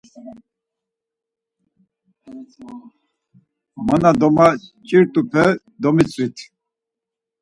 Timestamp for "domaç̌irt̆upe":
4.19-5.43